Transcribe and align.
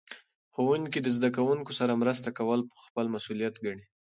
ښوونکي 0.53 0.99
د 1.01 1.07
زده 1.17 1.29
کوونکو 1.35 1.71
سره 1.79 1.99
مرسته 2.01 2.29
کول 2.37 2.61
خپل 2.85 3.05
مسؤلیت 3.15 3.55
ګڼي. 3.65 3.83